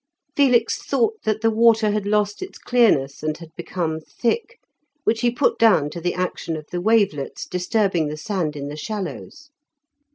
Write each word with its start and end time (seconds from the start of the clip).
Felix 0.35 0.79
thought 0.81 1.21
that 1.25 1.41
the 1.41 1.51
water 1.51 1.91
had 1.91 2.07
lost 2.07 2.41
its 2.41 2.57
clearness 2.57 3.21
and 3.21 3.37
had 3.37 3.55
become 3.55 3.99
thick, 3.99 4.57
which 5.03 5.21
he 5.21 5.29
put 5.29 5.59
down 5.59 5.91
to 5.91 6.01
the 6.01 6.15
action 6.15 6.57
of 6.57 6.65
the 6.71 6.81
wavelets 6.81 7.45
disturbing 7.45 8.07
the 8.07 8.17
sand 8.17 8.55
in 8.55 8.67
the 8.67 8.75
shallows. 8.75 9.51